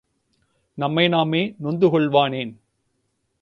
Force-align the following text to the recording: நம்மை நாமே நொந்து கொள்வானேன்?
நம்மை 0.77 1.07
நாமே 1.07 1.53
நொந்து 1.57 1.87
கொள்வானேன்? 1.87 2.53